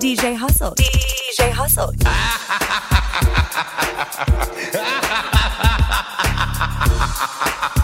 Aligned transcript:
DJ 0.00 0.34
Hustle. 0.34 0.74
DJ 0.76 1.50
Hustle. 1.50 1.92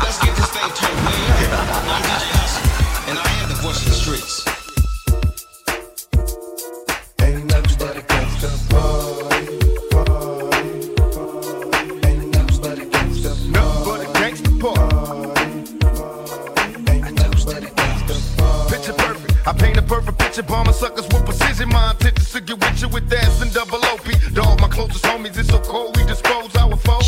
Let's 0.02 0.18
get 0.24 0.34
this 0.34 0.48
thing 0.48 0.70
turned, 0.72 1.04
man. 1.04 1.52
I'm 1.52 2.02
DJ 2.08 2.32
Hustle, 2.32 3.10
and 3.10 3.18
I 3.18 3.30
am 3.42 3.48
the 3.50 3.54
voice 3.56 3.82
of 3.82 3.88
the 3.88 3.92
streets. 3.92 4.35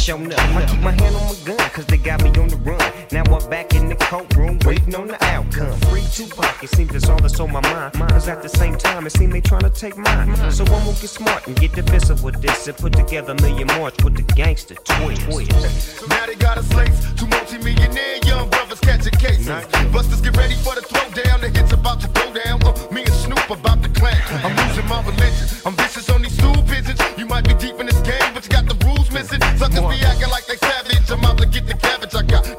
show 0.08 0.16
up. 0.32 0.37
take 9.78 9.96
mine. 9.96 10.34
So 10.50 10.64
one 10.64 10.84
will 10.84 10.94
get 10.94 11.08
smart 11.08 11.46
and 11.46 11.54
get 11.54 11.72
defensive 11.72 12.24
with 12.24 12.42
this 12.42 12.66
and 12.66 12.76
put 12.76 12.92
together 12.94 13.32
a 13.32 13.40
million 13.42 13.68
march 13.78 14.02
with 14.02 14.16
the 14.16 14.22
gangster 14.34 14.74
twist. 14.74 16.08
Now 16.08 16.26
they 16.26 16.34
got 16.34 16.58
a 16.58 16.64
slate, 16.64 16.90
two 17.16 17.28
multi-millionaire 17.28 18.18
young 18.26 18.50
brothers 18.50 18.80
catching 18.80 19.12
cases. 19.12 19.46
Busters 19.92 20.20
get 20.20 20.36
ready 20.36 20.54
for 20.54 20.74
the 20.74 20.80
throwdown, 20.80 21.40
the 21.40 21.48
hits 21.50 21.72
about 21.72 22.00
to 22.00 22.08
go 22.08 22.26
down. 22.34 22.60
Uh, 22.66 22.74
me 22.90 23.02
and 23.02 23.14
Snoop 23.14 23.50
about 23.50 23.82
to 23.84 23.88
clash. 23.90 24.18
I'm 24.44 24.56
losing 24.66 24.88
my 24.88 25.00
religion. 25.02 25.46
I'm 25.64 25.76
vicious 25.76 26.10
on 26.10 26.22
these 26.22 26.36
stool 26.36 26.60
pigeons. 26.66 27.00
You 27.16 27.26
might 27.26 27.46
be 27.46 27.54
deep 27.54 27.78
in 27.78 27.86
this 27.86 28.00
game, 28.00 28.34
but 28.34 28.42
you 28.44 28.50
got 28.50 28.66
the 28.66 28.74
rules 28.84 29.10
missing. 29.12 29.40
Suckers 29.56 29.86
be 29.86 30.02
acting 30.02 30.30
like 30.30 30.46
they 30.46 30.56
savage. 30.56 31.08
I'm 31.08 31.24
out 31.24 31.38
to 31.38 31.46
get 31.46 31.66
the 31.68 31.74
cabbage 31.74 32.14
I 32.16 32.22
got 32.22 32.57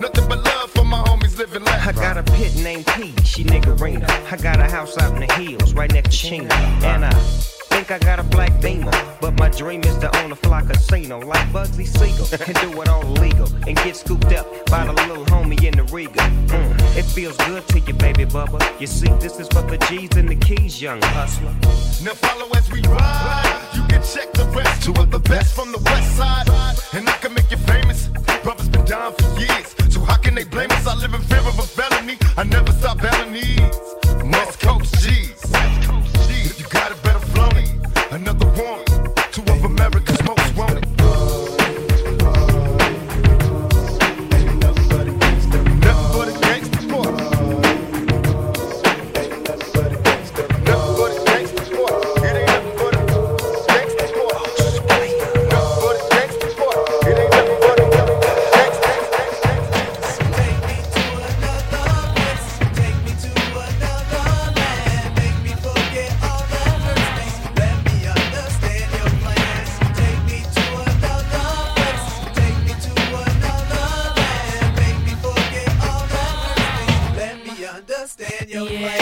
hit 2.40 2.56
named 2.64 2.88
P, 2.88 3.14
she 3.24 3.44
niggerina. 3.44 4.10
I 4.32 4.38
got 4.38 4.60
a 4.60 4.64
house 4.64 4.98
out 4.98 5.14
in 5.14 5.28
the 5.28 5.34
hills, 5.34 5.74
right 5.74 5.92
next 5.92 6.12
to 6.12 6.28
Chino. 6.30 6.56
And 6.86 7.04
I 7.04 7.12
think 7.72 7.92
I 7.92 8.00
got 8.00 8.18
a 8.18 8.24
black 8.24 8.62
beamer, 8.62 8.92
but 9.20 9.38
my 9.38 9.50
dream 9.50 9.82
is 9.84 9.98
to 9.98 10.08
own 10.20 10.32
a 10.32 10.38
fly 10.38 10.62
casino 10.62 11.20
like 11.20 11.46
Bugsy 11.50 11.86
Siegel 11.86 12.28
and 12.48 12.56
do 12.62 12.82
it 12.82 12.88
all 12.88 13.04
legal 13.24 13.48
and 13.68 13.76
get 13.76 13.98
scooped 13.98 14.32
up 14.32 14.48
by 14.68 14.86
the 14.86 14.94
little 14.94 15.26
homie 15.26 15.62
in 15.66 15.76
the 15.76 15.84
Regal. 15.94 16.24
Mm, 16.48 16.98
it 16.98 17.04
feels 17.04 17.36
good 17.50 17.68
to 17.68 17.80
you, 17.82 17.94
baby 17.94 18.24
bubba. 18.24 18.60
You 18.80 18.88
see, 18.88 19.10
this 19.20 19.38
is 19.38 19.50
for 19.50 19.64
the 19.64 19.78
G's 19.90 20.16
and 20.16 20.30
the 20.30 20.36
keys, 20.36 20.82
young 20.82 21.02
hustler. 21.02 21.54
Now 22.06 22.14
follow 22.14 22.50
as 22.56 22.72
we 22.72 22.82
ride. 22.84 23.70
You 23.76 23.84
can 23.88 24.02
check 24.02 24.32
the 24.32 24.46
rest. 24.56 24.84
Two 24.84 24.94
of 24.94 25.12
the 25.12 25.20
best 25.20 25.54
from 25.54 25.74
the 25.74 25.80
west 25.80 26.16
side. 26.16 26.49
yeah. 78.50 78.99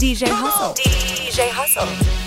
DJ 0.00 0.28
Hustle. 0.28 0.72
DJ 0.72 1.50
Hustle. 1.50 2.19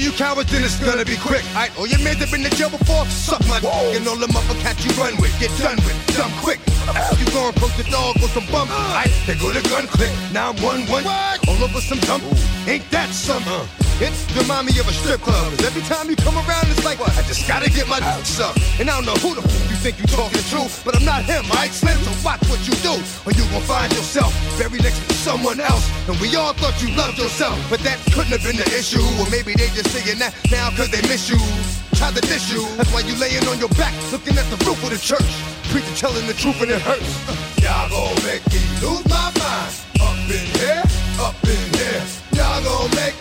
You 0.00 0.12
cowards, 0.12 0.50
then 0.50 0.64
it's 0.64 0.80
gonna 0.80 1.04
be 1.04 1.16
quick. 1.16 1.44
Alright, 1.52 1.76
all 1.78 1.86
your 1.86 2.00
men 2.00 2.18
that 2.18 2.30
been 2.30 2.42
to 2.42 2.50
jail 2.50 2.70
before, 2.70 3.04
suck 3.06 3.40
my 3.46 3.60
dick. 3.60 3.70
And 3.96 4.08
all 4.08 4.16
them 4.16 4.34
other 4.34 4.58
cats 4.60 4.84
you 4.84 4.92
run 4.96 5.16
with, 5.20 5.32
get 5.38 5.52
done 5.60 5.76
with, 5.84 5.96
dumb 6.16 6.32
quick. 6.40 6.60
You 7.18 7.26
gon' 7.32 7.50
approach 7.54 7.76
the 7.76 7.84
dog 7.90 8.16
with 8.20 8.32
some 8.32 8.46
bump. 8.50 8.70
Alright, 8.70 9.12
they 9.26 9.36
go 9.36 9.52
to 9.52 9.62
gun 9.68 9.86
click. 9.86 10.10
Now 10.32 10.50
I'm 10.50 10.62
one 10.62 10.82
one. 10.88 11.04
All 11.06 11.62
over 11.62 11.80
some 11.80 12.00
dump. 12.00 12.24
Ain't 12.66 12.88
that 12.90 13.10
something? 13.10 13.79
It 14.00 14.16
remind 14.34 14.64
me 14.64 14.72
of 14.80 14.88
a 14.88 14.92
strip 14.92 15.20
club. 15.20 15.52
'Cause 15.52 15.66
every 15.66 15.82
time 15.82 16.08
you 16.08 16.16
come 16.16 16.36
around, 16.36 16.64
it's 16.72 16.84
like, 16.84 16.98
what? 16.98 17.12
I 17.18 17.22
just 17.28 17.46
gotta 17.46 17.68
get 17.68 17.86
my 17.86 18.00
dicks 18.00 18.40
up. 18.40 18.56
And 18.80 18.88
I 18.88 18.96
don't 18.96 19.04
know 19.04 19.18
who 19.20 19.34
the 19.34 19.42
f 19.44 19.52
you 19.68 19.76
think 19.76 19.98
you 20.00 20.06
talking 20.06 20.42
to, 20.52 20.60
but 20.84 20.96
I'm 20.96 21.04
not 21.04 21.24
him, 21.24 21.44
alright, 21.50 21.74
Slim? 21.74 21.98
So 22.04 22.12
watch 22.24 22.40
what 22.48 22.60
you 22.66 22.72
do, 22.80 22.96
or 23.26 23.32
you 23.36 23.44
gon' 23.52 23.60
find 23.68 23.92
yourself 23.92 24.32
buried 24.58 24.82
next 24.84 25.06
to 25.06 25.14
someone 25.14 25.60
else. 25.60 25.84
And 26.08 26.18
we 26.18 26.34
all 26.34 26.54
thought 26.54 26.80
you 26.80 26.88
loved 26.96 27.18
yourself, 27.18 27.58
but 27.68 27.80
that 27.80 27.98
couldn't 28.14 28.32
have 28.32 28.42
been 28.42 28.56
the 28.56 28.68
issue. 28.72 29.04
Or 29.20 29.28
maybe 29.28 29.52
they 29.52 29.68
just 29.68 29.90
saying 29.92 30.18
that 30.18 30.32
now 30.50 30.70
cause 30.70 30.88
they 30.88 31.02
miss 31.02 31.28
you. 31.28 31.38
Tried 32.00 32.14
to 32.14 32.22
diss 32.22 32.50
you, 32.50 32.64
that's 32.78 32.90
why 32.94 33.00
you 33.00 33.14
laying 33.16 33.46
on 33.48 33.58
your 33.58 33.72
back, 33.76 33.92
looking 34.12 34.38
at 34.38 34.48
the 34.48 34.56
roof 34.64 34.82
of 34.82 34.90
the 34.96 34.98
church. 34.98 35.28
Preacher 35.68 35.94
telling 35.94 36.26
the 36.26 36.32
truth 36.32 36.56
and 36.62 36.70
it 36.70 36.80
hurts. 36.80 37.12
Y'all 37.62 37.88
gon' 37.92 38.16
make 38.24 38.40
me 38.48 38.60
lose 38.80 39.04
my 39.12 39.28
mind. 39.36 39.72
Up 40.00 40.16
in 40.32 40.46
here, 40.56 40.82
up 41.20 41.36
in 41.44 41.60
here. 41.76 42.02
Y'all 42.32 42.64
gon' 42.64 42.90
make 42.96 43.19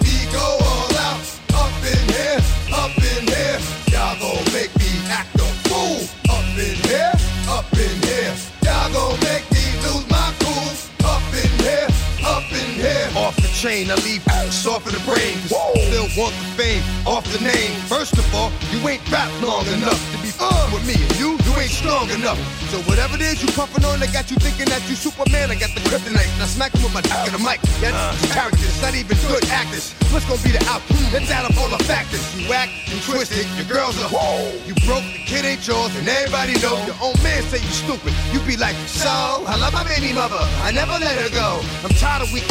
Chain, 13.80 13.92
I 13.92 13.96
leave 14.04 14.24
soft 14.52 14.88
in 14.88 14.94
the 14.94 15.04
brain. 15.08 15.40
Still 15.48 16.12
want 16.20 16.36
the 16.36 16.48
fame, 16.60 16.84
off 17.08 17.24
the 17.32 17.40
name. 17.40 17.72
First 17.88 18.12
of 18.20 18.28
all, 18.36 18.52
you 18.76 18.80
ain't 18.90 19.00
rap 19.08 19.32
long 19.40 19.64
enough 19.72 20.00
to 20.12 20.18
be 20.20 20.36
uh, 20.36 20.68
with 20.74 20.84
me. 20.84 21.00
And 21.00 21.16
you, 21.16 21.40
you 21.48 21.54
ain't 21.56 21.72
strong 21.72 22.10
enough. 22.12 22.36
So 22.72 22.84
whatever 22.84 23.16
it 23.16 23.24
is 23.24 23.40
you 23.40 23.48
puffin' 23.56 23.86
on, 23.86 24.00
that 24.04 24.12
got 24.12 24.28
you 24.32 24.38
thinking 24.38 24.68
that 24.68 24.84
you 24.90 24.96
Superman. 24.96 25.52
I 25.52 25.56
got 25.56 25.72
the 25.72 25.82
kryptonite. 25.88 26.28
Now 26.40 26.52
smack 26.52 26.76
him 26.76 26.84
with 26.84 26.94
my 26.94 27.00
dick 27.00 27.32
in 27.32 27.32
the 27.32 27.40
mic. 27.40 27.62
That's 27.80 27.96
characters, 28.36 28.76
not 28.84 28.96
even 29.00 29.16
good 29.32 29.48
actors. 29.48 29.96
What's 30.12 30.28
gonna 30.28 30.44
be 30.44 30.52
the 30.52 30.64
outcome? 30.68 31.00
Let's 31.16 31.32
add 31.32 31.48
up 31.48 31.56
all 31.56 31.72
the 31.72 31.80
factors. 31.88 32.20
You 32.36 32.52
whack, 32.52 32.68
you 32.92 33.00
twisted, 33.08 33.48
your 33.56 33.70
girls 33.72 33.96
are 34.04 34.12
whoa. 34.12 34.60
You 34.68 34.76
broke, 34.84 35.08
the 35.08 35.24
kid 35.24 35.48
ain't 35.48 35.64
yours, 35.64 35.96
and 35.96 36.04
everybody 36.04 36.60
know. 36.60 36.76
Your 36.84 37.00
own 37.00 37.16
man 37.24 37.48
say 37.48 37.64
you 37.64 37.72
stupid. 37.72 38.12
You 38.36 38.44
be 38.44 38.60
like, 38.60 38.76
so 38.92 39.08
I 39.48 39.56
love 39.56 39.72
my 39.72 39.88
baby 39.88 40.12
mother. 40.12 40.44
I 40.68 40.76
never 40.76 41.00
let 41.00 41.16
her 41.16 41.32
go. 41.32 41.64
I'm 41.88 41.96
tired 41.96 42.28
of 42.28 42.34
weak 42.36 42.44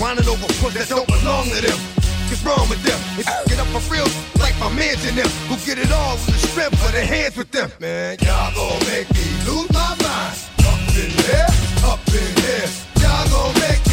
whining 0.00 0.26
over 0.26 0.48
puss 0.58 0.72
that 0.74 0.88
don't 0.88 1.06
belong 1.06 1.44
to 1.52 1.60
them. 1.60 1.78
What's 2.32 2.42
wrong 2.42 2.66
with 2.72 2.82
them? 2.82 2.98
If 3.20 3.28
get 3.46 3.60
up 3.60 3.68
for 3.68 3.84
real, 3.92 4.08
like 4.40 4.56
my 4.58 4.72
mans 4.72 5.04
in 5.04 5.14
them, 5.14 5.28
who 5.46 5.60
get 5.68 5.76
it 5.78 5.92
all 5.92 6.16
with 6.16 6.32
the 6.32 6.40
strength 6.48 6.80
of 6.80 6.92
their 6.92 7.04
hands 7.04 7.36
with 7.36 7.50
them. 7.50 7.70
Man, 7.78 8.16
y'all 8.22 8.50
gon' 8.56 8.80
make 8.88 9.12
me 9.12 9.26
lose 9.44 9.70
my 9.70 9.92
mind. 10.00 10.34
Up 10.64 10.80
in 10.96 11.10
here, 11.20 11.52
up 11.84 12.00
in 12.08 12.32
here. 12.40 12.68
Y'all 13.04 13.28
gon' 13.28 13.54
make 13.60 13.89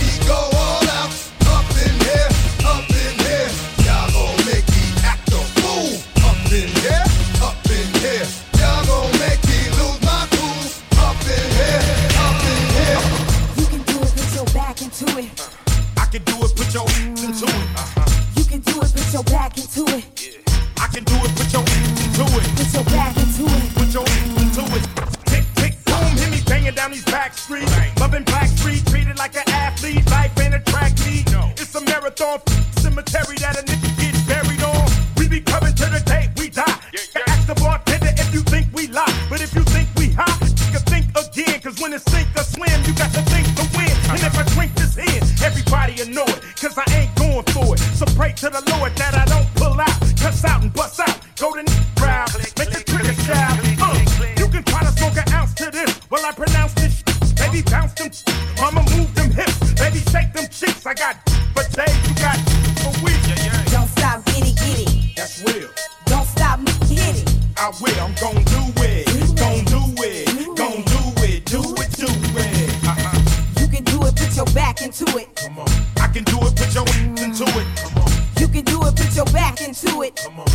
got 61.57 61.65
for 61.65 61.75
days. 61.75 62.07
You 62.07 62.15
got 62.15 62.37
for 62.79 63.05
weeks. 63.05 63.71
Don't 63.71 63.87
stop, 63.87 64.25
get 64.25 64.47
it, 64.47 64.55
get 64.55 64.79
it. 64.79 65.15
That's 65.15 65.43
real. 65.43 65.69
Don't 66.05 66.25
stop, 66.25 66.59
hit 66.85 66.99
it. 66.99 67.35
I 67.57 67.71
will. 67.81 67.99
I'm 67.99 68.13
gon' 68.15 68.43
do 68.45 68.61
it. 68.83 69.07
Gon' 69.35 69.65
do 69.65 69.81
it. 70.03 70.27
Gon' 70.55 70.83
do 70.83 71.23
it. 71.23 71.45
Do 71.45 71.61
it. 71.77 71.91
Do 71.97 72.07
it. 72.07 72.85
Uh-huh. 72.85 73.61
You 73.61 73.67
can 73.67 73.83
do 73.83 74.05
it, 74.05 74.15
put 74.15 74.35
your 74.35 74.45
back 74.53 74.81
into 74.81 75.05
it. 75.17 75.35
Come 75.35 75.59
on. 75.59 75.67
I 75.97 76.07
can 76.07 76.23
do 76.23 76.37
it. 76.41 76.55
Put 76.55 76.73
your 76.73 76.87
into 77.17 77.43
it. 77.45 77.67
Come 77.77 78.03
on. 78.03 78.11
You 78.39 78.47
can 78.47 78.63
do 78.65 78.83
it, 78.85 78.95
put 78.95 79.15
your 79.15 79.25
back 79.25 79.61
into 79.61 80.01
it. 80.03 80.15
Come 80.15 80.39
on. 80.39 80.47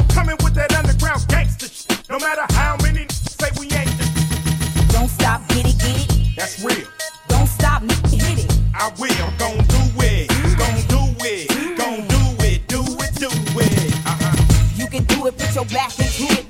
Still 0.00 0.16
coming 0.16 0.36
with 0.42 0.54
that 0.54 0.72
underground 0.76 1.26
gangster 1.28 1.68
shit. 1.68 2.08
No 2.08 2.18
matter 2.18 2.44
how 2.54 2.76
many 2.82 3.06
say 3.08 3.48
we 3.58 3.66
ain't 3.76 3.90
the 3.98 4.88
Don't 4.92 5.08
stop, 5.08 5.46
get 5.48 5.66
it, 5.66 5.78
get 5.78 5.96
it. 5.96 6.36
that's 6.36 6.62
real. 6.62 6.86
Don't 7.28 7.46
stop, 7.46 7.82
hit 8.08 8.44
it. 8.44 8.58
I 8.74 8.92
will, 8.98 9.10
I'm 9.20 9.36
gon' 9.36 9.58
do 9.66 9.82
it, 10.00 10.28
gon' 10.58 10.80
do 10.88 11.02
it, 11.24 11.48
gon' 11.76 12.06
do 12.08 12.22
it, 12.44 12.66
do 12.68 12.80
it, 12.80 13.14
do 13.14 13.30
it. 13.60 13.94
Uh-huh. 14.06 14.36
You 14.76 14.86
can 14.86 15.04
do 15.04 15.26
it, 15.26 15.36
put 15.36 15.54
your 15.54 15.66
back 15.66 15.98
into 15.98 16.26
it. 16.38 16.46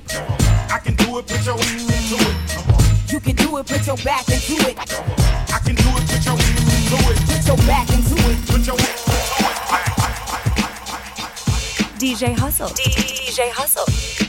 I 0.70 0.78
can 0.78 0.94
do 0.94 1.18
it, 1.18 1.26
put 1.26 1.44
your 1.44 1.56
into 1.56 2.16
it. 2.18 3.12
You 3.12 3.20
can 3.20 3.36
do 3.36 3.58
it, 3.58 3.66
put 3.66 3.86
your 3.86 3.96
back 3.98 4.29
DJ 12.10 12.34
Hustle. 12.36 12.66
DJ 12.70 13.52
Hustle. 13.52 14.19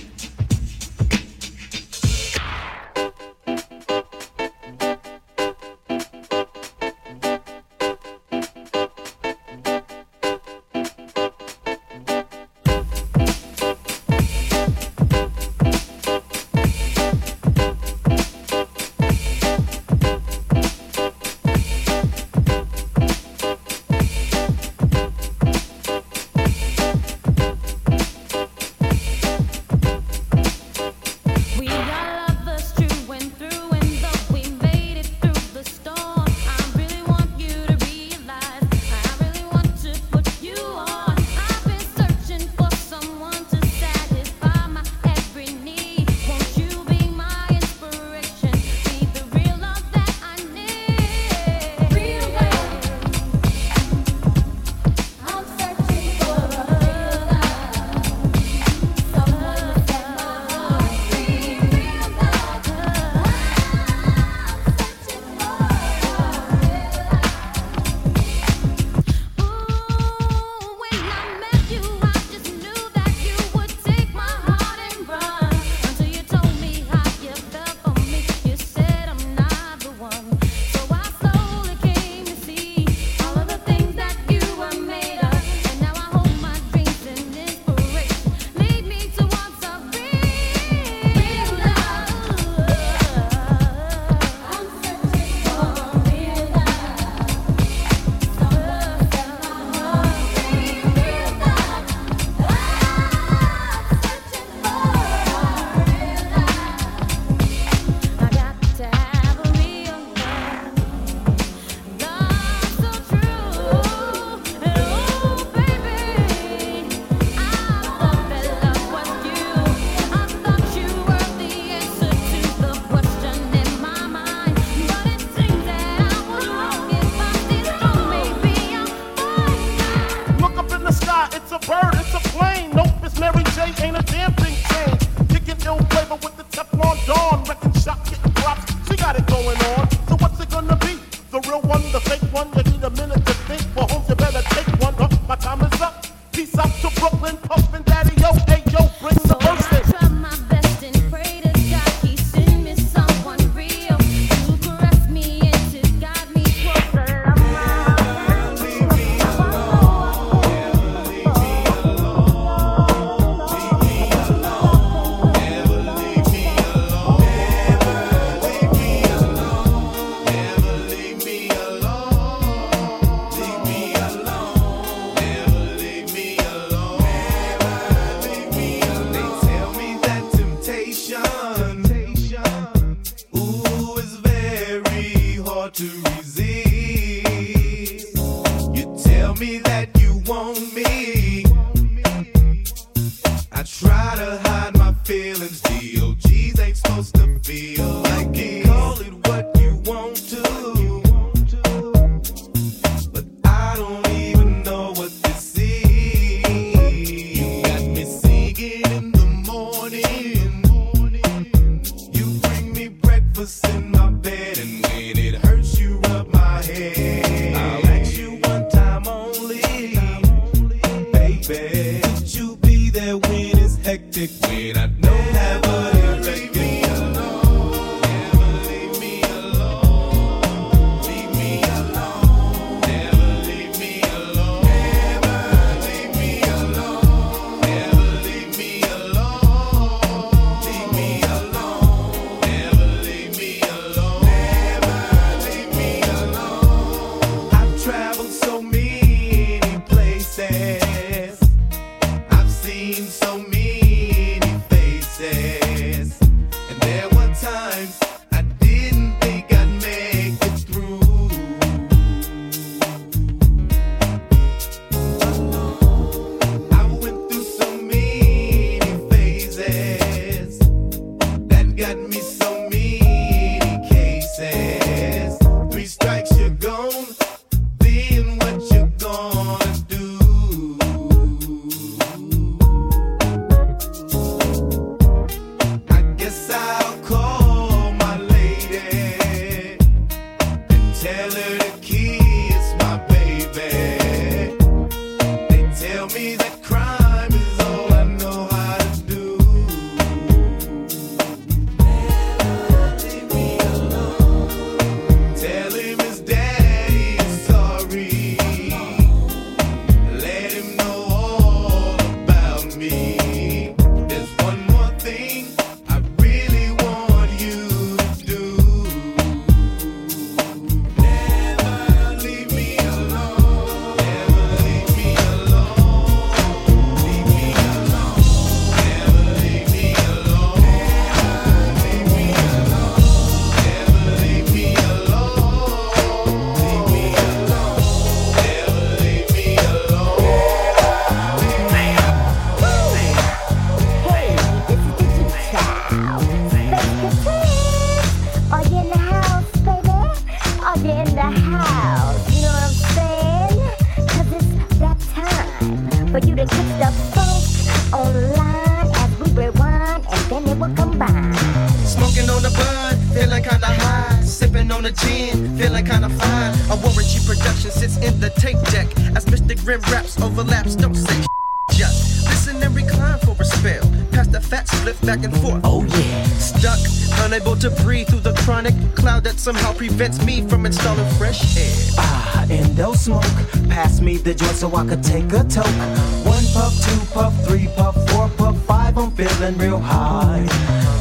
sipping 364.52 364.72
on 364.72 364.86
a 364.86 364.92
gin, 364.92 365.58
feeling 365.58 365.86
kinda 365.86 366.10
fine. 366.10 366.54
A 366.70 366.76
Warren 366.76 367.06
G 367.06 367.20
production 367.26 367.72
sits 367.72 367.98
in 367.98 368.20
the 368.20 368.30
tape 368.32 368.60
deck 368.72 368.88
as 369.16 369.26
Mr. 369.26 369.56
Grimm 369.64 369.82
raps 369.92 370.20
overlaps. 370.22 370.76
Don't 370.76 370.96
say 370.96 371.26
just 371.72 372.28
listen 372.28 372.62
and 372.62 372.76
recline 372.76 373.20
for 373.20 373.36
a 373.40 373.46
spell. 373.46 373.84
Pass 374.12 374.28
the 374.28 374.42
fat 374.42 374.68
slip 374.68 375.00
back 375.02 375.24
and 375.24 375.36
forth. 375.42 375.62
Oh 375.64 375.86
yeah. 375.86 376.24
Stuck, 376.38 376.80
unable 377.26 377.56
to 377.58 377.70
breathe 377.84 378.08
through 378.08 378.20
the 378.20 378.34
chronic 378.44 378.76
cloud 378.96 379.24
that 379.24 379.40
somehow 379.40 379.74
prevents 379.74 380.24
me 380.26 380.48
from 380.48 380.66
installing 380.66 381.10
fresh 381.18 381.58
air. 381.58 381.76
Ah, 381.98 382.46
and 382.50 382.78
no 382.78 382.94
smoke. 382.94 383.24
Pass 383.70 384.02
me 384.02 384.18
the 384.18 384.34
joint 384.34 384.56
so 384.56 384.76
I 384.76 384.86
could 384.86 385.04
take 385.04 385.32
a 385.32 385.44
toke. 385.46 385.78
One 386.26 386.46
puff, 386.54 386.74
two 386.86 387.00
puff, 387.14 387.34
three 387.48 387.68
puff, 387.78 387.96
four 388.10 388.30
puff 388.38 388.71
life, 388.92 389.04
I'm 389.04 389.12
feeling 389.12 389.58
real 389.58 389.80
high. 389.80 390.48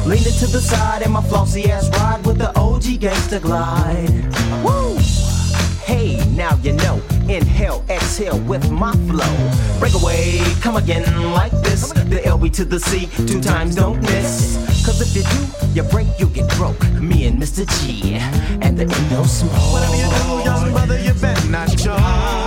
Leaning 0.05 0.23
to 0.23 0.47
the 0.47 0.61
side 0.61 1.01
in 1.03 1.11
my 1.11 1.21
flossy 1.21 1.69
ass 1.71 1.89
ride 1.89 2.25
with 2.25 2.37
the 2.37 2.57
OG 2.57 2.99
gangster 2.99 3.39
glide. 3.39 4.09
Woo! 4.63 4.97
Hey, 5.83 6.23
now 6.35 6.57
you 6.63 6.73
know. 6.73 7.01
Inhale, 7.27 7.83
exhale 7.89 8.39
with 8.39 8.69
my 8.71 8.93
flow. 9.07 9.79
Break 9.79 9.93
away, 9.93 10.41
come 10.61 10.75
again 10.75 11.03
like 11.31 11.51
this. 11.63 11.91
The 11.91 12.21
LB 12.25 12.53
to 12.53 12.65
the 12.65 12.79
C, 12.79 13.07
two 13.25 13.41
times 13.41 13.75
don't 13.75 14.01
miss. 14.01 14.57
Cause 14.85 15.01
if 15.01 15.15
you 15.15 15.23
do, 15.23 15.73
you 15.73 15.83
break, 15.89 16.07
you 16.19 16.27
get 16.27 16.49
broke. 16.57 16.81
Me 16.93 17.25
and 17.25 17.41
Mr. 17.41 17.65
G, 17.81 18.15
and 18.15 18.77
the 18.77 18.83
end 18.83 19.11
no 19.11 19.23
smoke. 19.23 19.53
Whatever 19.71 19.95
you 19.95 20.03
do, 20.03 20.49
young 20.49 20.71
brother, 20.71 20.99
you 20.99 21.13
better 21.13 21.47
not 21.49 21.69
choke. 21.77 22.40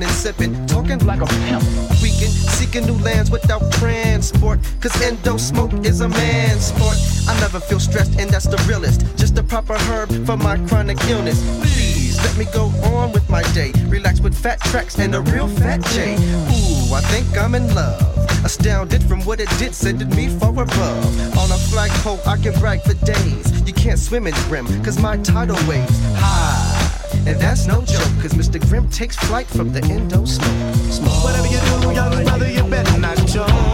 drinking 0.00 0.02
and 0.02 0.10
sipping, 0.10 0.66
talking 0.66 1.06
like 1.06 1.20
a 1.20 1.26
pimp. 1.26 1.62
Weekend, 2.02 2.32
seeking 2.32 2.86
new 2.86 2.98
lands 3.04 3.30
without 3.30 3.62
transport. 3.72 4.58
Cause 4.80 5.00
indo 5.02 5.36
smoke 5.36 5.72
is 5.84 6.00
a 6.00 6.08
man 6.08 6.58
sport. 6.58 6.96
I 7.28 7.38
never 7.40 7.60
feel 7.60 7.80
stressed, 7.80 8.18
and 8.18 8.30
that's 8.30 8.46
the 8.46 8.62
realest. 8.68 9.00
Just 9.16 9.34
the 9.34 9.42
proper 9.42 9.76
herb 9.88 10.08
for 10.26 10.36
my 10.36 10.56
chronic 10.68 10.98
illness. 11.08 11.40
Please 11.60 12.18
let 12.18 12.36
me 12.36 12.46
go 12.52 12.66
on 12.94 13.12
with 13.12 13.28
my 13.30 13.42
day. 13.54 13.72
Relax 13.88 14.20
with 14.20 14.34
fat 14.34 14.60
tracks 14.60 14.98
and 14.98 15.14
a 15.14 15.20
real 15.20 15.48
fat 15.48 15.80
J. 15.92 16.14
Ooh, 16.14 16.94
I 16.94 17.00
think 17.12 17.36
I'm 17.38 17.54
in 17.54 17.74
love. 17.74 18.00
Astounded 18.44 19.02
from 19.04 19.22
what 19.24 19.40
it 19.40 19.50
did, 19.58 19.74
sending 19.74 20.10
me 20.10 20.28
far 20.28 20.52
above. 20.52 21.38
On 21.38 21.50
a 21.50 21.58
flagpole, 21.70 22.20
I 22.26 22.36
can 22.36 22.58
brag 22.58 22.80
for 22.82 22.94
days. 23.04 23.46
You 23.66 23.74
can't 23.74 23.98
swim 23.98 24.26
in 24.26 24.34
the 24.34 24.82
cause 24.84 24.98
my 24.98 25.16
tidal 25.18 25.56
waves 25.68 26.00
high 26.16 26.99
and 27.26 27.40
that's 27.40 27.66
no 27.66 27.82
joke, 27.82 28.12
cause 28.20 28.32
Mr. 28.32 28.60
Grimm 28.68 28.88
takes 28.88 29.16
flight 29.16 29.46
from 29.46 29.72
the 29.72 29.82
indo 29.84 30.24
smoke. 30.24 31.24
Whatever 31.24 31.46
you 31.46 31.60
do, 31.82 31.92
young 31.94 32.24
brother, 32.24 32.50
you 32.50 32.62
better 32.64 32.98
not 32.98 33.16
join. 33.26 33.69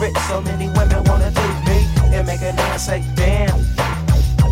Rich, 0.00 0.16
so 0.28 0.40
many 0.40 0.68
women 0.68 1.04
wanna 1.04 1.30
do 1.30 1.46
me. 1.66 1.86
And 2.14 2.26
make 2.26 2.42
a 2.42 2.52
dance 2.52 2.86
say, 2.86 3.04
damn. 3.14 3.58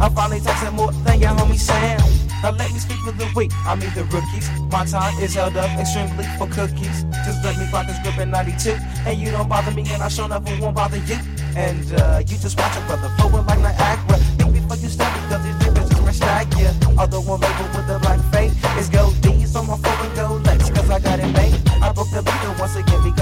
I'm 0.01 0.13
finally 0.15 0.41
texting 0.41 0.73
more 0.73 0.93
than 1.05 1.21
your 1.21 1.31
homie 1.31 1.59
Sam. 1.59 2.01
Now 2.43 2.53
let 2.53 2.73
me 2.73 2.79
speak 2.79 2.99
for 3.05 3.13
the 3.13 3.29
week, 3.37 3.53
I 3.67 3.75
mean 3.75 3.93
the 3.95 4.05
rookies. 4.05 4.49
My 4.73 4.87
time 4.87 5.19
is 5.21 5.35
held 5.35 5.57
up 5.57 5.71
extremely 5.79 6.25
for 6.39 6.49
cookies. 6.49 7.05
Just 7.27 7.45
let 7.45 7.59
me 7.59 7.69
rock 7.71 7.87
this 7.87 7.99
grip 8.03 8.19
in 8.19 8.31
92. 8.31 8.77
And 9.07 9.21
you 9.21 9.31
don't 9.31 9.49
bother 9.49 9.71
me, 9.73 9.85
and 9.91 10.03
I 10.03 10.09
sure 10.09 10.29
never 10.29 10.51
won't 10.59 10.75
bother 10.75 10.97
you. 10.97 11.19
And 11.55 11.85
uh, 12.01 12.21
you 12.21 12.39
just 12.39 12.59
watch 12.59 12.77
a 12.77 12.81
brother 12.87 13.13
forward 13.19 13.47
like 13.47 13.59
Niagara. 13.59 14.17
Think 14.39 14.55
before 14.55 14.77
you 14.77 14.89
step 14.89 15.13
because 15.21 15.45
these 15.45 15.55
niggas 15.57 15.91
just 16.21 16.23
like 16.23 16.51
ya. 16.59 16.73
Although 16.99 17.23
one 17.23 17.41
label 17.41 17.69
with 17.75 17.87
the 17.87 17.99
black 18.01 18.21
fade 18.33 18.53
is 18.79 18.89
gold 18.89 19.21
D's 19.23 19.57
on 19.57 19.67
my 19.67 19.77
phone 19.77 20.07
and 20.07 20.15
go 20.17 20.35
legs, 20.45 20.71
cause 20.71 20.91
I 20.91 21.01
got 21.01 21.19
it 21.19 21.33
made. 21.33 21.57
I 21.83 21.93
broke 21.93 22.11
the 22.11 22.23
beat 22.23 22.59
once 22.59 22.77
again 22.77 23.03
because 23.03 23.20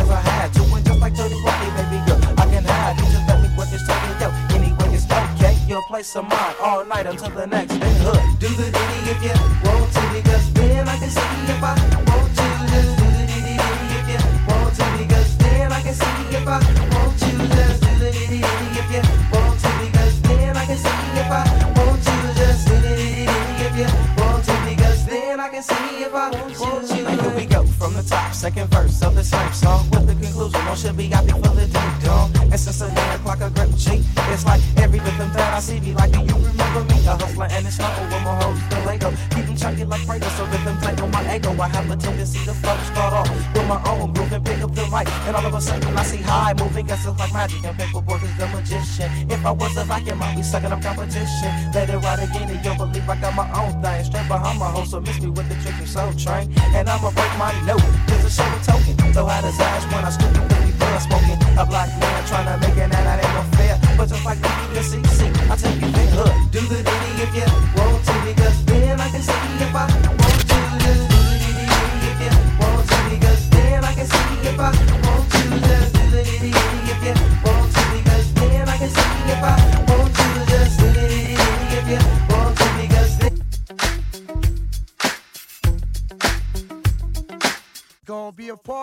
okay. 5.98 6.08
You'll 6.14 6.24
mine 6.24 6.54
all 6.60 6.84
night 6.84 7.06
until 7.06 7.30
the 7.30 7.46
next 7.46 7.76
day. 7.78 7.94
Hood. 7.98 8.38
Do 8.38 8.48
the 8.48 8.70
ditty 8.70 9.10
if 9.10 9.22
you 9.22 9.34
want 9.64 9.92
to, 9.92 10.02
because 10.14 10.52
then 10.52 10.88
I 10.88 10.98
can 10.98 11.10
see 11.10 11.20
if 11.20 11.62
I 11.62 11.74
want 12.06 12.36
to. 12.36 12.46
Just 12.70 12.98
do 12.98 13.04
the 13.04 13.24
ditty 13.26 13.54
if 13.98 14.06
you 14.08 14.20
want 14.46 14.74
to, 14.74 14.84
because 14.98 15.38
then 15.38 15.72
I 15.72 15.82
can 15.82 15.94
see 15.94 16.36
if 16.36 16.46
I 16.46 16.58
want 16.94 17.18
to. 17.18 17.30
Just 17.56 17.82
do 17.82 17.92
the 17.98 18.10
ditty 18.12 18.40
if 18.78 18.88
you 18.94 19.02
want 19.32 19.58
to, 19.58 19.70
because 19.82 20.22
then 20.22 20.56
I 20.56 20.64
can 20.66 20.78
see 20.78 20.98
if 21.18 21.30
I 21.30 21.44
want 21.76 22.02
to. 22.06 22.14
Just 22.38 22.68
do 22.68 22.74
the 22.78 22.94
ditty 22.94 23.26
if 23.66 23.74
you 23.78 23.90
want 24.22 24.44
to, 24.44 24.54
because 24.68 25.06
then 25.06 25.40
I 25.40 25.48
can 25.48 25.62
see 25.62 26.04
if 26.04 26.14
I 26.14 26.30
want 26.30 26.54
to. 26.54 26.94
Here 26.94 27.34
we 27.36 27.46
go 27.46 27.64
from 27.66 27.94
the 27.94 28.02
top, 28.02 28.34
second 28.34 28.70
verse 28.70 29.02
of 29.02 29.14
the 29.14 29.24
same 29.24 29.52
song 29.52 29.90
with 29.90 30.06
the 30.06 30.14
conclusion. 30.14 30.64
No 30.64 30.74
should 30.74 30.96
be 30.96 31.08
happy 31.08 31.32
for 31.32 31.54
the 31.54 31.66
ding 31.66 31.98
dong. 32.04 32.37
And 32.50 32.58
since 32.58 32.80
a 32.80 32.88
nine 32.92 33.20
o'clock 33.20 33.40
a 33.40 33.50
grip 33.50 33.68
G, 33.76 34.02
it's 34.32 34.44
like 34.44 34.60
every 34.78 35.00
rhythm 35.00 35.30
that 35.36 35.54
I 35.54 35.60
see 35.60 35.80
me 35.80 35.92
like, 35.92 36.12
do 36.12 36.20
you 36.20 36.34
remember 36.34 36.82
me? 36.88 37.04
A 37.04 37.16
hustler 37.16 37.48
and 37.50 37.66
it's 37.66 37.78
not 37.78 37.92
with 38.00 38.10
my 38.10 38.34
hoes, 38.40 38.58
the 38.68 38.80
Lego. 38.88 39.10
Keep 39.36 39.46
them 39.46 39.56
chunky 39.56 39.84
like 39.84 40.06
Prego, 40.06 40.28
so 40.32 40.44
rhythm 40.46 40.76
tight 40.80 41.00
on 41.00 41.10
my 41.10 41.22
ego. 41.36 41.52
I 41.60 41.68
have 41.68 41.90
a 41.90 41.96
tendency 41.96 42.40
to 42.46 42.54
flow, 42.54 42.76
start 42.88 43.12
off 43.12 43.28
with 43.28 43.68
my 43.68 43.80
own 43.90 44.12
groove 44.14 44.32
and 44.32 44.44
pick 44.44 44.60
up 44.62 44.74
the 44.74 44.84
mic. 44.88 45.08
And 45.28 45.36
all 45.36 45.44
of 45.44 45.54
a 45.54 45.60
sudden 45.60 45.96
I 45.96 46.02
see 46.04 46.22
high 46.22 46.54
moving, 46.54 46.86
guess 46.86 47.06
it's 47.06 47.18
like 47.18 47.32
magic. 47.32 47.64
And 47.64 47.76
Paperboy 47.76 48.22
is 48.24 48.36
the 48.38 48.48
magician. 48.48 49.30
If 49.30 49.44
I 49.44 49.50
was 49.50 49.76
a 49.76 49.84
Viking, 49.84 50.20
I'd 50.20 50.36
be 50.36 50.42
sucking 50.42 50.72
up 50.72 50.80
competition. 50.80 51.52
Let 51.74 51.90
it 51.90 51.98
ride 51.98 52.20
again, 52.24 52.48
and 52.48 52.64
you'll 52.64 52.76
believe 52.76 53.08
I 53.08 53.16
got 53.20 53.34
my 53.36 53.48
own 53.60 53.82
thing. 53.82 54.04
Straight 54.04 54.28
behind 54.28 54.58
my 54.58 54.70
host, 54.70 54.92
so 54.92 55.00
miss 55.00 55.20
me 55.20 55.28
with 55.28 55.48
the 55.48 55.56
trick 55.60 55.76
and 55.78 55.88
soul 55.88 56.12
train. 56.14 56.52
And 56.72 56.88
I'ma 56.88 57.10
break 57.12 57.32
my 57.36 57.52
note, 57.68 57.84
cause 58.08 58.24
it's 58.24 58.36
show 58.36 58.48
a 58.48 58.58
token. 58.64 59.12
So 59.12 59.26
how 59.26 59.40
does 59.40 59.60
ash 59.60 59.84
when 59.92 60.04
I 60.04 60.10
scoop 60.10 60.77
blood 61.06 61.22
smoking? 61.22 61.58
A 61.58 61.66
black 61.66 61.88
man 62.00 62.26
trying 62.26 62.46
to 62.46 62.66
make 62.66 62.76
it, 62.76 62.82
and 62.82 62.92
that 62.92 63.24
ain't 63.24 63.34
no 63.34 63.56
fair. 63.56 63.78
But 63.96 64.08
just 64.08 64.24
like 64.24 64.40
the 64.40 64.80
CC, 64.80 65.50
I 65.50 65.56
take 65.56 65.80
you 65.80 65.90
there, 65.90 66.06
hood. 66.10 66.50
Do 66.50 66.60
the 66.60 66.82
ditty 66.82 67.22
if 67.22 67.34
you 67.34 67.46
want 67.76 68.04
to, 68.04 68.12
because 68.24 68.64
then 68.64 69.00
I 69.00 69.08
can 69.10 69.22
see 69.22 69.32
if 69.60 69.74
I 69.74 70.17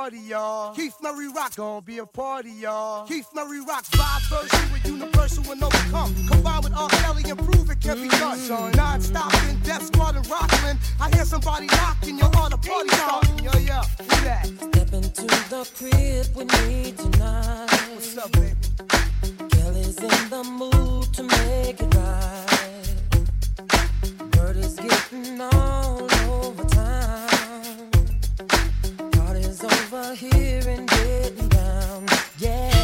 party, 0.05 0.19
y'all. 0.19 0.75
Keith 0.75 0.95
Murray 1.01 1.27
Rock, 1.29 1.55
gonna 1.55 1.81
be 1.81 1.97
a 1.97 2.05
party, 2.05 2.51
y'all. 2.51 3.07
Keith 3.07 3.27
Murray 3.33 3.59
Rock's 3.61 3.89
vibe 3.89 4.29
version 4.29 4.71
with 4.71 4.85
universal 4.85 5.51
and 5.51 5.63
overcome. 5.63 6.13
Combined 6.27 6.63
with 6.63 6.73
R. 6.75 6.89
Kelly 6.89 7.23
and 7.27 7.39
prove 7.39 7.71
it 7.71 7.81
can 7.81 7.97
be 8.03 8.07
mm. 8.09 8.47
done. 8.47 8.71
Non-stop 8.73 9.33
in 9.49 9.59
Def 9.61 9.81
Squad 9.81 10.15
and 10.15 10.27
Rockland. 10.29 10.77
I 11.01 11.09
hear 11.09 11.25
somebody 11.25 11.65
knocking, 11.65 12.19
your 12.19 12.29
heart 12.35 12.53
a 12.53 12.57
party 12.57 12.89
starting. 12.89 13.39
Yo, 13.39 13.51
yo, 13.57 13.81
who 13.97 14.23
that? 14.25 14.45
Step 14.45 14.93
into 14.93 15.25
the 15.49 15.67
crib 15.75 16.35
with 16.35 16.51
me 16.67 16.91
tonight. 16.91 17.71
What's 17.95 18.15
up, 18.15 18.31
baby? 18.33 18.53
Kelly's 19.49 19.97
in 19.97 20.29
the 20.29 20.43
mood 20.43 21.11
to 21.15 21.23
make 21.23 21.81
it 21.81 21.95
right. 21.95 22.95
Word 24.37 24.57
is 24.57 24.75
getting 24.75 25.41
all 25.41 26.14
over 29.95 30.13
here 30.13 30.61
and 30.67 30.89
getting 30.89 31.47
down. 31.47 32.05
Yeah. 32.37 32.74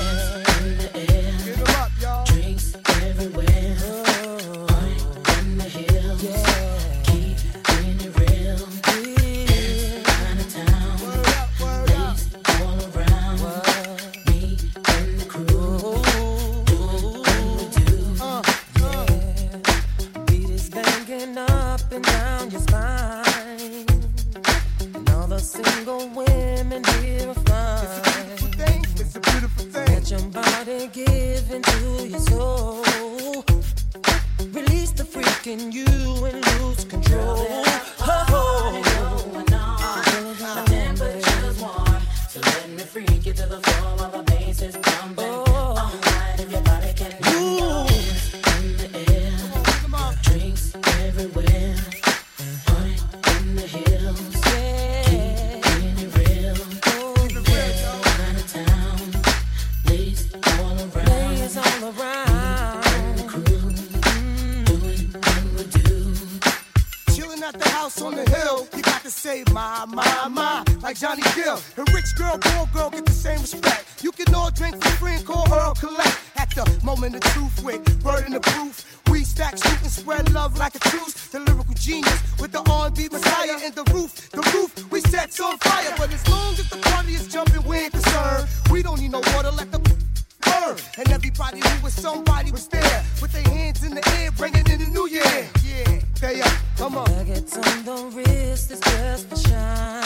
And 25.42 25.66
all 25.88 25.98
the 25.98 26.06
single 26.06 26.08
women 26.10 26.84
here 27.02 27.30
are 27.30 27.34
fine. 27.34 28.38
thing, 28.54 28.86
it's 28.98 29.16
a 29.16 29.20
beautiful 29.20 29.66
thing. 29.66 29.88
Let 29.88 30.12
your 30.12 30.22
body 30.30 30.88
give 30.94 31.52
into 31.52 32.08
your 32.08 32.20
soul. 32.20 32.84
Release 34.52 34.92
the 34.92 35.04
freak 35.04 35.48
in 35.48 35.72
you 35.72 35.86
and 36.26 36.46
lose 36.46 36.86
control. 36.86 37.48
Oh, 38.02 38.82
The 40.38 40.64
temperature's 40.70 41.60
warm, 41.60 42.02
so 42.30 42.40
let 42.42 42.70
me 42.70 42.84
freak 42.84 43.26
you 43.26 43.34
to 43.34 43.46
the 43.48 43.60
floor 43.62 43.96
while 43.98 44.12
the 44.12 44.24
bass 44.24 44.62
is 44.62 44.78
pumping. 44.78 45.31
Get 73.02 73.06
the 73.06 73.20
same 73.20 73.42
respect. 73.42 74.04
You 74.04 74.12
can 74.12 74.34
all 74.34 74.52
drink 74.52 74.84
for 74.84 74.92
free 74.92 75.16
and 75.16 75.26
call 75.26 75.46
Earl 75.52 75.74
Collect. 75.76 76.18
At 76.38 76.50
the 76.52 76.66
moment 76.84 77.16
of 77.16 77.22
truth 77.34 77.64
with 77.64 78.04
burden 78.04 78.34
the 78.34 78.40
proof. 78.40 79.00
We 79.10 79.24
stack, 79.24 79.58
shoot, 79.58 79.82
and 79.82 79.92
spread 79.92 80.32
love 80.34 80.58
like 80.58 80.76
a 80.76 80.80
truce. 80.80 81.14
The 81.28 81.40
lyrical 81.40 81.74
genius 81.74 82.20
with 82.40 82.52
the 82.52 82.62
R&B 82.70 83.10
messiah 83.12 83.58
in 83.66 83.74
the 83.74 83.84
roof. 83.94 84.30
The 84.32 84.42
roof 84.54 84.92
we 84.92 85.02
set 85.02 85.40
on 85.40 85.58
fire. 85.60 85.94
But 85.98 86.14
as 86.14 86.28
long 86.30 86.54
as 86.54 86.70
the 86.70 86.78
party 86.78 87.14
is 87.14 87.28
jumping, 87.28 87.64
we 87.64 87.78
ain't 87.78 87.94
concerned. 87.94 88.48
We 88.70 88.84
don't 88.84 89.00
need 89.00 89.12
no 89.12 89.22
water, 89.34 89.52
let 89.52 89.72
the 89.72 89.80
burn. 89.80 90.78
And 90.98 91.10
everybody 91.12 91.60
who 91.60 91.84
was 91.84 91.94
somebody 91.94 92.52
was 92.52 92.68
there 92.68 93.04
with 93.22 93.32
their 93.32 93.44
hands 93.44 93.84
in 93.84 93.96
the 93.96 94.08
air, 94.18 94.32
bringing 94.32 94.68
in 94.70 94.80
the 94.80 94.90
new 94.90 95.08
year. 95.08 95.48
Yeah, 95.64 96.00
they 96.20 96.42
up. 96.42 96.52
Come 96.78 96.98
on. 96.98 97.06
Nuggets 97.12 97.58
on 97.58 97.86
the 97.86 98.12
wrist 98.16 98.72
is 98.72 98.80
just 98.80 99.30
for 99.30 99.38
shine. 99.48 100.02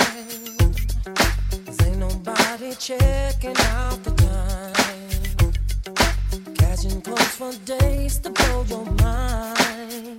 Cause 2.58 2.78
checking 2.78 3.58
out 3.58 4.02
the 4.06 4.12
time. 4.12 4.74
Catching 6.56 7.02
clothes 7.02 7.36
for 7.36 7.52
days 7.65 8.18
to 8.20 8.30
blow 8.30 8.63
your 8.70 8.86
mind. 8.86 10.18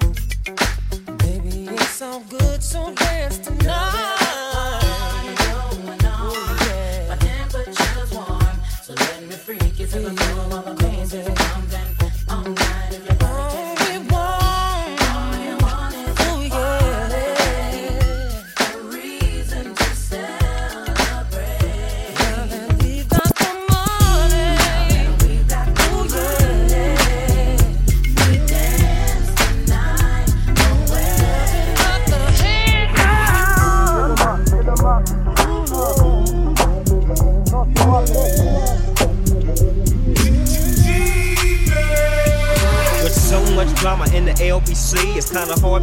Baby, 1.17 1.67
it's 1.71 2.03
all 2.03 2.21
good, 2.29 2.63
so 2.63 2.93
dance 2.93 3.39
tonight. 3.39 3.71
I 3.73 5.35
know, 5.39 5.71
I 5.93 5.97
know. 6.03 7.09
My 7.09 7.17
temperature's 7.17 8.13
warm, 8.13 8.61
so 8.83 8.93
let 8.93 9.23
me 9.23 9.35
freak 9.35 9.79
you 9.79 9.87
to 9.87 9.99
the 10.01 10.11
floor 10.11 10.86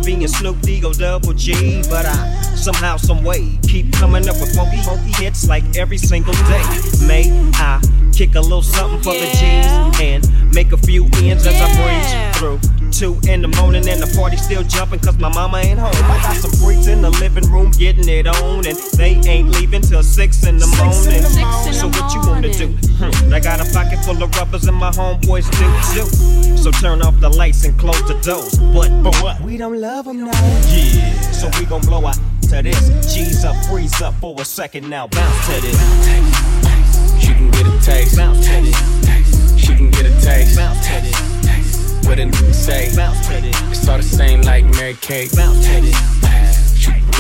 being 0.04 0.28
Snoop 0.28 0.60
D-O 0.62 0.94
Double 0.94 1.34
G. 1.34 1.82
But 1.90 2.06
I 2.06 2.42
somehow, 2.56 2.98
some 2.98 3.24
way, 3.24 3.58
keep 3.64 3.92
coming 3.94 4.28
up 4.28 4.36
with 4.36 4.56
funky, 4.56 4.82
funky 4.82 5.12
hits 5.24 5.48
like 5.48 5.64
every 5.76 5.98
single 5.98 6.34
day. 6.34 6.64
May 7.08 7.32
I 7.54 7.82
kick 8.14 8.36
a 8.36 8.42
little 8.42 8.62
something 8.62 9.02
for 9.02 9.14
the 9.14 9.28
G's 9.28 10.02
and 10.02 10.54
make 10.54 10.72
a 10.72 10.78
few 10.78 11.06
ends 11.16 11.46
as 11.48 11.60
I 11.60 11.68
breeze 11.76 12.38
through. 12.38 12.73
Two 13.04 13.20
in 13.28 13.42
the 13.42 13.50
morning 13.60 13.84
and 13.90 14.00
the 14.00 14.08
party 14.16 14.38
still 14.38 14.64
jumping 14.64 14.98
cause 14.98 15.18
my 15.18 15.28
mama 15.28 15.58
ain't 15.58 15.78
home. 15.78 15.92
I 15.92 16.24
got 16.24 16.38
some 16.38 16.52
freaks 16.64 16.88
in 16.88 17.02
the 17.02 17.10
living 17.10 17.44
room 17.52 17.72
getting 17.72 18.08
it 18.08 18.28
on 18.28 18.66
and 18.66 18.78
they 18.96 19.20
ain't 19.30 19.50
leaving 19.50 19.82
till 19.82 20.02
six 20.02 20.46
in 20.46 20.56
the 20.56 20.68
morning. 20.80 21.20
So 21.74 21.88
what 21.92 22.14
you 22.16 22.22
wanna 22.24 22.54
do? 22.54 22.68
Hmm, 23.04 23.34
I 23.34 23.42
got 23.42 23.60
a 23.60 23.68
pocket 23.74 24.00
full 24.06 24.24
of 24.24 24.34
rubbers 24.38 24.70
and 24.70 24.78
my 24.78 24.90
homeboys 24.92 25.52
do 25.52 25.68
too. 25.92 26.56
So 26.56 26.72
turn 26.72 27.02
off 27.02 27.20
the 27.20 27.28
lights 27.28 27.66
and 27.66 27.78
close 27.78 28.02
the 28.08 28.14
doors. 28.24 28.58
But, 28.72 28.88
but 29.04 29.14
what? 29.22 29.42
We 29.42 29.58
don't 29.58 29.82
love 29.82 30.06
them 30.06 30.24
now. 30.24 30.32
Yeah. 30.72 31.12
So 31.32 31.50
we 31.60 31.66
gon' 31.66 31.82
blow 31.82 32.06
out 32.06 32.16
to 32.44 32.62
this. 32.62 33.14
G's 33.14 33.44
up, 33.44 33.58
freeze 33.66 34.02
up 34.02 34.14
for 34.22 34.34
a 34.40 34.46
second 34.46 34.90
now. 34.90 35.08
Bounce 35.08 35.48
to 35.48 35.60
this. 35.60 35.76
She 37.20 37.34
can 37.34 37.52
get 37.52 37.68
a 37.68 37.82
taste. 37.84 38.16
Bounce 38.16 38.48
to 38.48 38.62
this. 38.62 39.60
She 39.60 39.76
can 39.76 39.92
get 39.92 40.06
a 40.06 40.22
taste. 40.22 40.56
Bounce 40.56 40.88
to 40.88 41.02
this. 41.02 41.33
What 42.06 42.20
a 42.20 42.24
nigga 42.24 42.54
say. 42.54 42.88
It's 42.90 43.88
all 43.88 43.98
the 43.98 44.04
same 44.04 44.42
like 44.42 44.66
Mary 44.66 44.96
Kate. 45.02 45.32
Get 45.32 45.50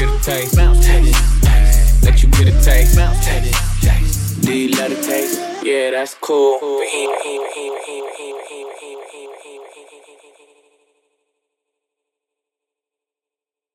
a 0.09 0.19
taste. 0.21 0.57
Let 2.03 2.21
you 2.21 2.29
get 2.29 2.47
a 2.47 2.61
taste. 2.61 2.95
Do 4.41 4.53
you 4.53 4.69
love 4.77 4.89
the 4.89 5.01
taste? 5.01 5.39
Yeah, 5.63 5.91
that's 5.91 6.15
cool. 6.15 6.59